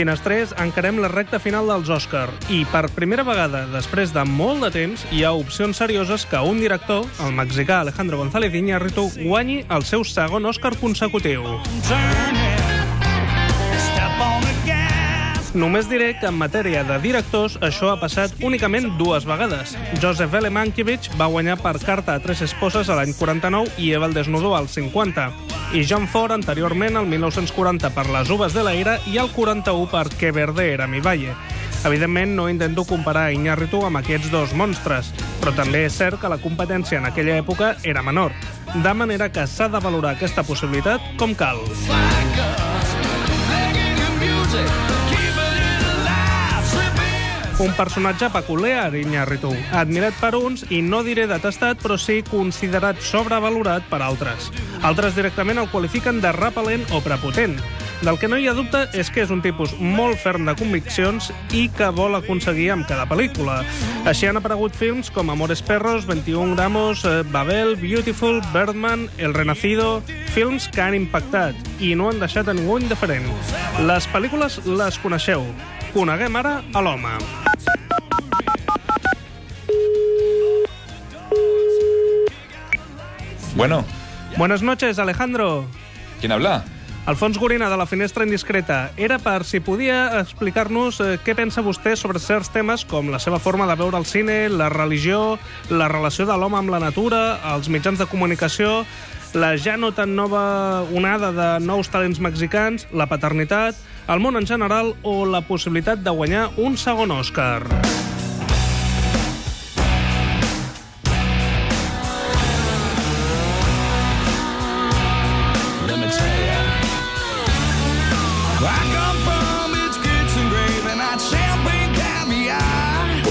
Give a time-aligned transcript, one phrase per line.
[0.00, 4.70] Finestrers, encarem la recta final dels Òscar i per primera vegada, després de molt de
[4.72, 9.84] temps, hi ha opcions serioses que un director, el mexicà Alejandro González Iñárritu, guanyi el
[9.84, 11.44] seu segon Òscar consecutiu.
[15.50, 19.72] Només diré que en matèria de directors això ha passat únicament dues vegades.
[19.98, 20.50] Joseph L.
[20.54, 24.54] Mankiewicz va guanyar per carta a tres esposes a l'any 49 i Eva el Desnudó
[24.54, 25.24] al 50.
[25.74, 29.90] I John Ford anteriorment al 1940 per Les uves de la ira i al 41
[29.90, 31.34] per Que verde era mi valle.
[31.82, 35.10] Evidentment, no intento comparar Iñárritu amb aquests dos monstres,
[35.40, 38.36] però també és cert que la competència en aquella època era menor,
[38.74, 41.64] de manera que s'ha de valorar aquesta possibilitat com cal.
[47.60, 53.84] Un personatge peculiar, Iñárritu, admirat per uns i no diré detestat, però sí considerat sobrevalorat
[53.90, 54.46] per altres.
[54.80, 57.58] Altres directament el qualifiquen de repel·lent o prepotent.
[58.00, 61.28] Del que no hi ha dubte és que és un tipus molt ferm de conviccions
[61.52, 63.58] i que vol aconseguir amb cada pel·lícula.
[64.08, 70.00] Així han aparegut films com Amores Perros, 21 gramos, eh, Babel, Beautiful, Birdman, El Renacido...
[70.30, 73.26] Films que han impactat i no han deixat a ningú indiferent.
[73.82, 75.42] Les pel·lícules les coneixeu.
[75.94, 77.14] Coneguem ara a l'home.
[83.56, 83.84] Bueno,
[84.36, 85.66] Buenas noches, Alejandro.
[86.20, 86.64] ¿quién habla?
[87.06, 88.90] Alfons Gorina, de la Finestra Indiscreta.
[88.96, 93.40] Era per si podia explicar-nos eh, què pensa vostè sobre certs temes com la seva
[93.40, 95.38] forma de veure el cine, la religió,
[95.70, 98.84] la relació de l'home amb la natura, els mitjans de comunicació,
[99.32, 103.78] la ja no tan nova onada de nous talents mexicans, la paternitat,
[104.10, 107.64] el món en general o la possibilitat de guanyar un segon Òscar.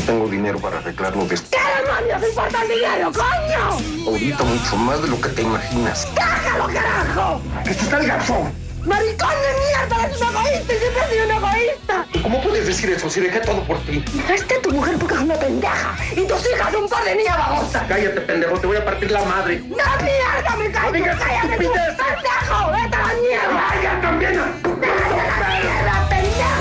[0.10, 4.08] Tengo dinero para arreglarlo de ¿Qué demonios importa el dinero, coño?
[4.08, 6.08] ahorita mucho más de lo que te imaginas.
[6.16, 7.42] ¡Cágalo, carajo!
[7.64, 8.52] ¡Este está el garzón!
[8.86, 10.06] ¡Maricón de mierda!
[10.06, 10.74] ¡Eres un egoísta!
[10.80, 12.06] ¡Siempre has sido un egoísta!
[12.24, 14.04] ¿Cómo puedes decir eso si dejé todo por ti?
[14.14, 15.96] Dejaste a tu mujer porque es una pendeja.
[16.14, 17.84] Y tus hijas un par de niñas babosas.
[17.88, 19.60] Cállate, pendejo, te voy a partir la madre.
[19.60, 20.92] ¡No, mierda, me callo!
[20.92, 22.72] digas ¡Cállate, tú, pendejo!
[22.72, 23.70] ¡Vete a la mierda!
[23.70, 24.34] ¡Vaya también!
[24.64, 26.59] ¡Vete a la mierda, pendejo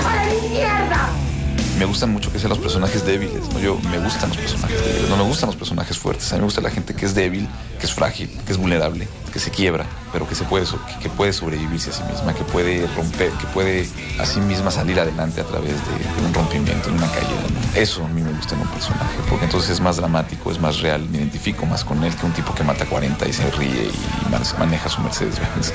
[1.89, 3.59] gustan mucho que sean los personajes débiles, ¿no?
[3.59, 6.31] Yo me gustan los personajes débiles, no me gustan los personajes fuertes.
[6.31, 7.47] A mí me gusta la gente que es débil,
[7.79, 10.65] que es frágil, que es vulnerable, que se quiebra, pero que se puede
[11.01, 13.87] que, puede sobrevivirse a sí misma, que puede romper, que puede
[14.19, 17.29] a sí misma salir adelante a través de, de un rompimiento, de una caída.
[17.29, 17.79] ¿no?
[17.79, 20.79] Eso a mí me gusta en un personaje, porque entonces es más dramático, es más
[20.79, 23.91] real, me identifico más con él que un tipo que mata 40 y se ríe
[23.91, 25.71] y man- maneja su Mercedes Benz.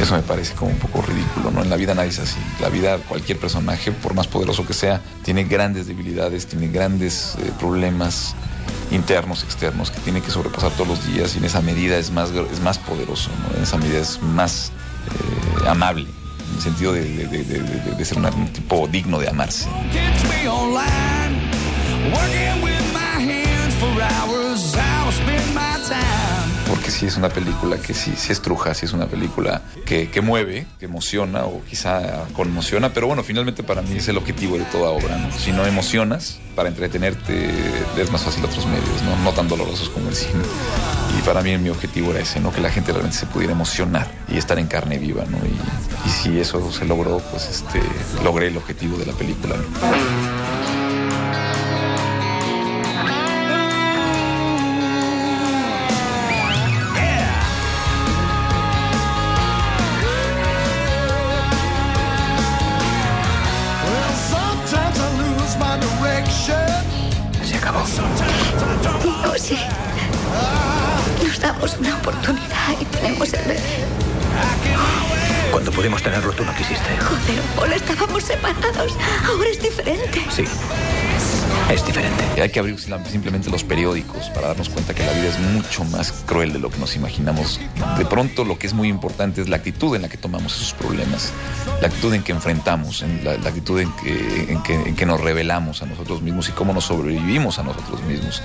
[0.00, 1.62] Eso me parece como un poco ridículo, ¿no?
[1.62, 2.38] En la vida nadie es así.
[2.60, 7.52] La vida, cualquier personaje, por más poderoso que sea, tiene grandes debilidades, tiene grandes eh,
[7.60, 8.34] problemas
[8.90, 12.30] internos, externos, que tiene que sobrepasar todos los días y en esa medida es más,
[12.30, 13.30] es más poderoso.
[13.56, 14.72] En esa medida es más
[15.60, 16.06] eh, amable,
[16.48, 19.68] en el sentido de, ser un tipo digno de amarse.
[26.92, 30.66] Sí es una película que sí, sí estruja, sí es una película que, que mueve,
[30.78, 34.90] que emociona o quizá conmociona, pero bueno, finalmente para mí es el objetivo de toda
[34.90, 35.16] obra.
[35.16, 35.32] ¿no?
[35.32, 37.50] Si no emocionas, para entretenerte
[37.96, 39.16] es más fácil otros medios, ¿no?
[39.24, 40.42] no tan dolorosos como el cine.
[41.18, 42.52] Y para mí mi objetivo era ese, ¿no?
[42.52, 45.24] que la gente realmente se pudiera emocionar y estar en carne viva.
[45.24, 45.38] ¿no?
[45.38, 45.52] Y,
[46.10, 47.80] si eso se logró, pues este,
[48.22, 49.54] logré el objetivo de la película.
[67.62, 67.86] Acabó.
[69.38, 69.58] Sí.
[71.24, 73.60] Nos damos una oportunidad y tenemos el bebé.
[75.52, 76.96] Cuando pudimos tenerlo, tú no quisiste.
[76.98, 78.96] Joder, Paul, estábamos separados.
[79.26, 80.26] Ahora es diferente.
[80.30, 80.44] Sí.
[81.70, 82.22] Es diferente.
[82.40, 85.84] Hay que abrir sim- simplemente los periódicos para darnos cuenta que la vida es mucho
[85.84, 87.60] más cruel de lo que nos imaginamos.
[87.96, 90.74] De pronto lo que es muy importante es la actitud en la que tomamos esos
[90.74, 91.32] problemas,
[91.80, 94.62] la actitud en que enfrentamos, en la, la actitud en
[94.96, 98.42] que nos revelamos a nosotros mismos y cómo nos sobrevivimos a nosotros mismos.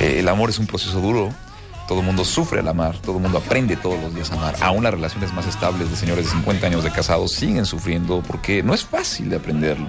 [0.00, 1.30] Eh, el amor es un proceso duro.
[1.86, 4.56] Todo el mundo sufre al amar, todo el mundo aprende todos los días a amar.
[4.62, 8.62] Aún las relaciones más estables de señores de 50 años de casados siguen sufriendo porque
[8.62, 9.86] no es fácil de aprenderlo.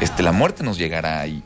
[0.00, 1.42] Este, la muerte nos llegará y,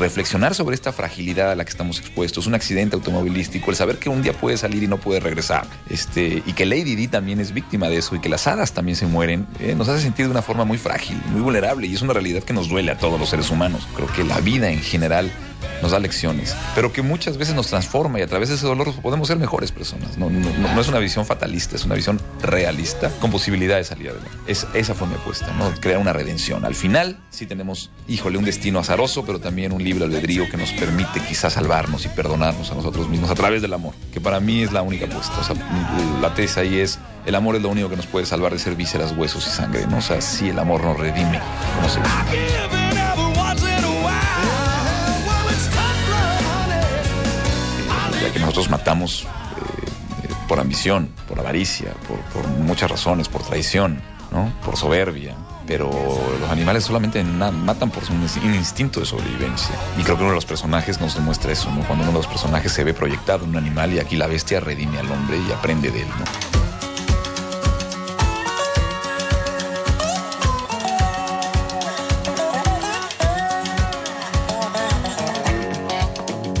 [0.00, 4.08] reflexionar sobre esta fragilidad a la que estamos expuestos, un accidente automovilístico, el saber que
[4.08, 7.52] un día puede salir y no puede regresar, este, y que Lady Di también es
[7.52, 10.30] víctima de eso y que las hadas también se mueren, eh, nos hace sentir de
[10.30, 13.20] una forma muy frágil, muy vulnerable y es una realidad que nos duele a todos
[13.20, 13.86] los seres humanos.
[13.94, 15.30] Creo que la vida en general
[15.82, 18.92] nos da lecciones, pero que muchas veces nos transforma y a través de ese dolor
[19.02, 20.16] podemos ser mejores personas.
[20.18, 20.28] No,
[20.80, 24.30] es una visión fatalista, es una visión realista con posibilidad de salir adelante.
[24.46, 25.70] Es- esa fue mi apuesta, ¿no?
[25.80, 26.64] crear una redención.
[26.64, 30.72] Al final sí tenemos, híjole, un destino azaroso, pero también un libre albedrío que nos
[30.72, 34.62] permite quizás salvarnos y perdonarnos a nosotros mismos a través del amor, que para mí
[34.62, 35.32] es la única apuesta.
[35.50, 38.58] O la tesis ahí es, el amor es lo único que nos puede salvar de
[38.58, 39.98] ser vísceras, huesos y sangre, ¿no?
[39.98, 41.40] O sea, sí el amor nos redime
[41.76, 42.79] como humanos.
[48.60, 49.26] Nosotros matamos eh,
[50.24, 51.94] eh, por ambición, por avaricia,
[52.34, 54.52] por, muchas razones, por traición, ¿no?
[54.64, 55.34] por soberbia.
[55.66, 55.88] Pero
[56.40, 59.74] los animales solamente matan por un instinto de sobrevivencia.
[59.98, 61.84] Y creo que uno de los personajes nos demuestra eso, ¿no?
[61.84, 64.58] Cuando uno de los personajes se ve proyectado en un animal y aquí la bestia
[64.58, 66.60] redime al hombre y aprende de él, ¿no?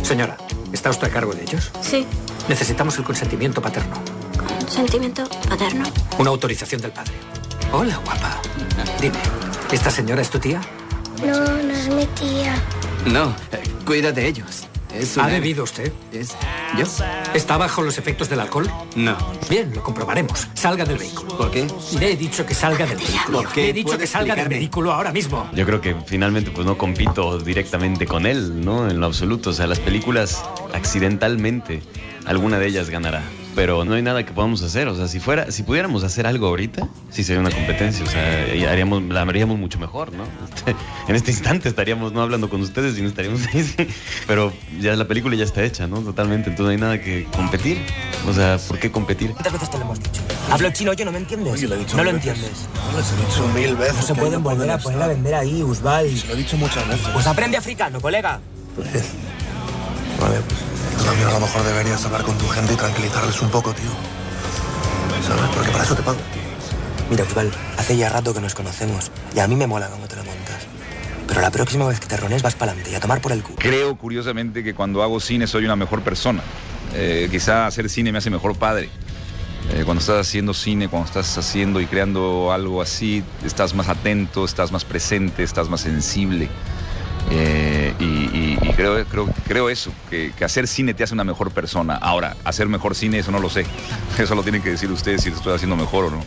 [0.04, 0.36] Señora,
[0.72, 1.70] ¿está usted a cargo de ellos?
[1.82, 2.06] Sí,
[2.48, 3.96] Necesitamos el consentimiento paterno.
[4.68, 5.84] sentimiento paterno.
[6.18, 7.12] Una autorización del padre.
[7.72, 8.40] Hola, guapa.
[9.00, 9.18] Dime,
[9.70, 10.60] ¿esta señora es tu tía?
[11.24, 12.54] No, no es mi tía.
[13.06, 14.66] No, eh, cuida de ellos.
[14.94, 15.92] Es ¿Ha bebido usted?
[16.12, 16.34] Es...
[16.76, 16.84] ¿Yo?
[17.34, 18.70] ¿Está bajo los efectos del alcohol?
[18.96, 19.16] No.
[19.48, 20.48] Bien, lo comprobaremos.
[20.54, 21.36] Salga del vehículo.
[21.36, 21.66] ¿Por qué?
[21.98, 23.38] Le he dicho que salga del vehículo.
[23.42, 23.62] ¿Por qué?
[23.62, 25.48] Le he dicho ¿Puede que salga del vehículo ahora mismo.
[25.54, 28.90] Yo creo que finalmente pues no compito directamente con él, ¿no?
[28.90, 29.50] En lo absoluto.
[29.50, 30.42] O sea, las películas
[30.74, 31.82] accidentalmente,
[32.26, 33.22] alguna de ellas ganará.
[33.60, 34.88] Pero no hay nada que podamos hacer.
[34.88, 38.02] O sea, si fuera, si pudiéramos hacer algo ahorita, sí sería una competencia.
[38.06, 40.24] O sea, y haríamos, la haríamos mucho mejor, ¿no?
[40.54, 40.74] Este,
[41.08, 43.62] en este instante estaríamos no hablando con ustedes, sino estaríamos ahí.
[43.62, 43.86] sí.
[44.26, 46.00] Pero ya la película ya está hecha, ¿no?
[46.00, 46.48] Totalmente.
[46.48, 47.84] Entonces no hay nada que competir.
[48.26, 49.32] O sea, ¿por qué competir?
[49.32, 50.22] ¿Cuántas veces te lo hemos dicho?
[50.50, 51.52] Hablo chino yo, ¿no me entiendes?
[51.52, 52.28] Oye, lo he dicho no lo veces.
[52.28, 52.66] entiendes.
[52.96, 53.96] Les he dicho mil veces.
[53.96, 54.90] No se pueden no volver a estar.
[54.90, 56.08] poner a vender ahí, Usbal.
[56.16, 57.06] Se lo he dicho muchas veces.
[57.12, 58.40] Pues aprende africano, colega.
[58.74, 58.86] Pues,
[60.18, 63.90] vale, pues a lo mejor deberías hablar con tu gente y tranquilizarles un poco, tío.
[65.26, 65.50] ¿Sabes?
[65.54, 66.18] Porque para eso te pago.
[67.10, 70.16] Mira, Usbal, hace ya rato que nos conocemos y a mí me mola cómo te
[70.16, 70.66] lo montas.
[71.26, 73.42] Pero la próxima vez que te rones vas para adelante y a tomar por el
[73.42, 73.56] culo.
[73.58, 76.42] Creo curiosamente que cuando hago cine soy una mejor persona.
[76.94, 78.88] Eh, quizá hacer cine me hace mejor padre.
[79.72, 84.44] Eh, cuando estás haciendo cine, cuando estás haciendo y creando algo así, estás más atento,
[84.44, 86.48] estás más presente, estás más sensible.
[87.30, 87.79] Eh,
[88.80, 91.96] creo, creo, creo eso, que, que hacer cine te hace una mejor persona.
[91.96, 93.66] Ahora, hacer mejor cine, eso no lo sé.
[94.18, 96.24] Eso lo tienen que decir ustedes si lo estoy haciendo mejor o no.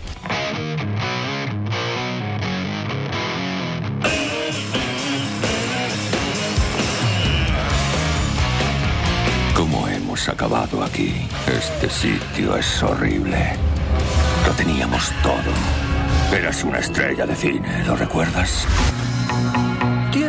[9.55, 11.27] ¿Cómo hemos acabado aquí?
[11.47, 13.55] Este sitio es horrible.
[14.47, 16.35] Lo teníamos todo.
[16.35, 18.67] Eras una estrella de cine, ¿lo recuerdas?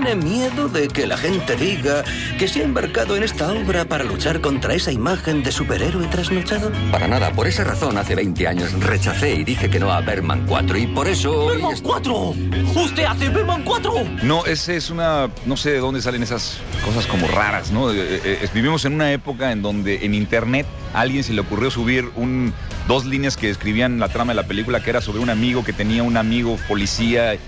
[0.04, 2.04] Tiene miedo de que la gente diga
[2.38, 6.70] que se ha embarcado en esta obra para luchar contra esa imagen de superhéroe trasnochado.
[6.92, 10.44] Para nada, por esa razón hace 20 años rechacé y dije que no a Berman
[10.46, 11.46] 4 y por eso...
[11.46, 12.34] ¡Berman 4!
[12.74, 13.94] ¡Usted hace Berman 4!
[14.24, 17.90] No, ese es una, no sé de dónde salen esas cosas como raras, ¿no?
[17.90, 21.40] Eh, eh, eh, vivimos en una época en donde en internet a alguien se le
[21.40, 22.52] ocurrió subir un,
[22.86, 25.72] dos líneas que describían la trama de la película, que era sobre un amigo que
[25.72, 27.38] tenía un amigo policía.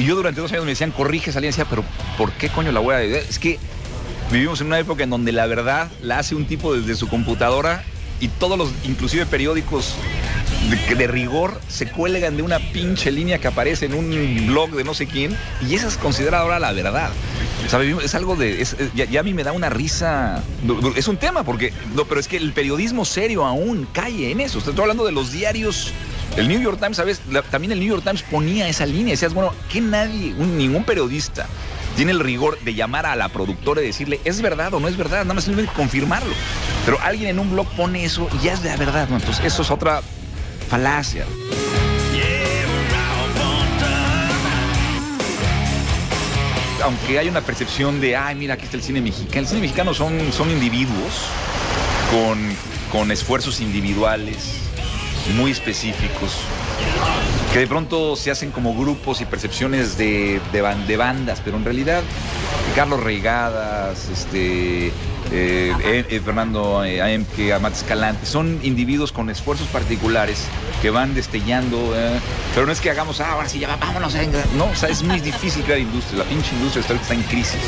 [0.00, 1.84] Y yo durante dos años me decían, corrige, salía y decía, pero
[2.16, 3.02] ¿por qué coño la voy a...?
[3.02, 3.58] Es que
[4.32, 7.84] vivimos en una época en donde la verdad la hace un tipo desde su computadora
[8.18, 9.94] y todos los, inclusive periódicos
[10.96, 14.94] de, rigor, se cuelgan de una pinche línea que aparece en un blog de no
[14.94, 15.36] sé quién
[15.68, 17.10] y esa es considerada ahora la verdad.
[17.66, 18.62] O sea, es algo de...
[18.62, 20.42] es- ya a mí me da una risa...
[20.96, 21.74] Es un tema porque...
[21.94, 24.60] No, pero es que el periodismo serio aún cae en eso.
[24.60, 25.92] Estoy hablando de los diarios...
[26.36, 27.20] El New York Times, ¿sabes?
[27.50, 29.12] También el New York Times ponía esa línea.
[29.12, 31.46] Decías, bueno, que nadie, ningún periodista
[31.96, 34.96] tiene el rigor de llamar a la productora y decirle, ¿es verdad o no es
[34.96, 35.22] verdad?
[35.22, 36.32] Nada más simplemente confirmarlo.
[36.84, 39.16] Pero alguien en un blog pone eso y ya es la verdad, ¿no?
[39.16, 40.02] Entonces, eso es otra
[40.68, 41.26] falacia.
[46.82, 49.40] Aunque hay una percepción de, ay, mira, aquí está el cine mexicano.
[49.40, 51.26] El cine mexicano son, son individuos
[52.10, 52.38] con,
[52.90, 54.69] con esfuerzos individuales
[55.36, 56.32] muy específicos
[57.52, 61.56] que de pronto se hacen como grupos y percepciones de, de ban- de bandas, pero
[61.56, 62.02] en realidad
[62.76, 64.92] Carlos Reigadas, este, eh,
[66.10, 70.44] eh, Fernando eh, Aemke, Amat Escalante, son individuos con esfuerzos particulares
[70.80, 72.20] que van destellando, eh,
[72.54, 74.14] pero no es que hagamos, ah, ahora sí, ya va, vámonos.
[74.14, 74.42] venga".
[74.56, 77.58] No, o sea, es muy difícil crear industria, la pinche industria está en crisis,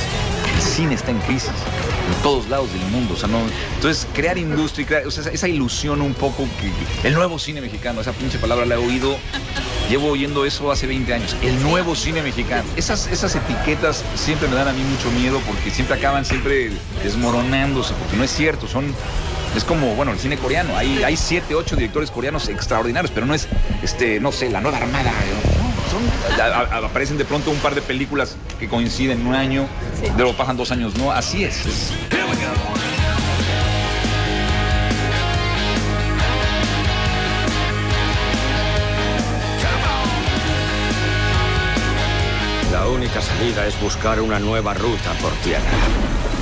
[0.55, 1.51] el cine está en crisis,
[2.09, 3.39] en todos lados del mundo, o sea, no,
[3.77, 7.61] entonces crear industria, crear- o sea, esa- esa ilusión un poco que el nuevo cine
[7.61, 9.17] mexicano, esa pinche palabra la he oído
[9.91, 11.37] Llevo oyendo eso hace 20 años.
[11.43, 12.65] El nuevo cine mexicano.
[12.77, 16.71] Esas, esas etiquetas siempre me dan a mí mucho miedo porque siempre acaban siempre
[17.03, 18.67] desmoronándose, porque no es cierto.
[18.69, 18.87] Son.
[19.57, 20.77] Es como, bueno, el cine coreano.
[20.79, 23.49] Hay, hay siete, ocho directores coreanos extraordinarios, pero no es,
[23.83, 25.11] este, no sé, la nueva armada.
[25.11, 25.52] ¿no?
[25.93, 26.03] Son,
[26.41, 29.67] a- a- aparecen de pronto un par de películas que coinciden en un año,
[30.17, 31.67] luego pasan dos años, no, así es.
[31.67, 31.93] es-
[42.71, 45.63] La única salida es buscar una nueva ruta por tierra.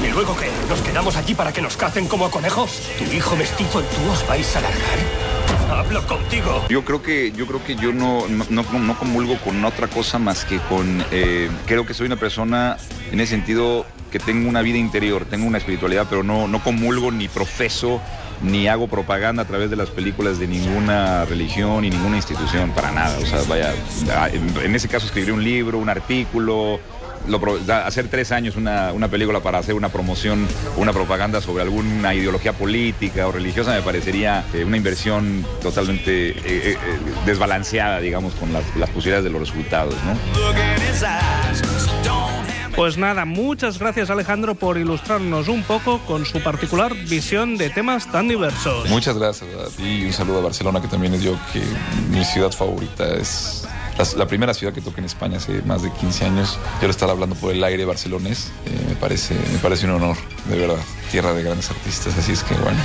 [0.03, 0.49] ¿Y luego qué?
[0.69, 2.81] ¿Nos quedamos aquí para que nos cacen como a conejos?
[2.99, 5.30] ¿Tu hijo mestizo y tú os vais a largar?
[5.71, 6.65] Hablo contigo.
[6.69, 10.45] Yo creo que yo creo que yo no, no, no- comulgo con otra cosa más
[10.45, 12.77] que con eh, creo que soy una persona
[13.13, 17.13] en ese sentido que tengo una vida interior, tengo una espiritualidad, pero no, no comulgo
[17.13, 18.01] ni profeso
[18.43, 22.91] ni hago propaganda a través de las películas de ninguna religión ni ninguna institución, para
[22.91, 23.19] nada.
[23.19, 23.73] O sea, vaya,
[24.33, 26.81] en, ese caso escribir un libro, un artículo,
[27.29, 27.41] lo
[27.85, 30.47] hacer tres años una, una película para hacer una promoción,
[30.77, 36.35] una propaganda sobre alguna ideología política o religiosa me parecería eh, una inversión totalmente eh,
[36.45, 36.77] eh, eh,
[37.27, 40.17] desbalanceada, digamos, con las, las posibilidades de los resultados, ¿no?
[42.77, 48.11] Pues nada, muchas gracias Alejandro por ilustrarnos un poco con su particular visión de temas
[48.11, 48.89] tan diversos.
[48.89, 51.63] Muchas gracias a ti y un saludo a Barcelona, que también es yo, que
[52.11, 53.60] mi ciudad favorita es
[54.17, 56.59] la, primera ciudad que toqué en España hace más de 15 años.
[56.81, 58.51] Yo lo estaba hablando por el aire barcelonés.
[58.67, 60.17] eh, me, parece, me parece un honor,
[60.49, 60.83] de verdad.
[61.11, 62.79] Tierra de grandes artistas, así es que bueno.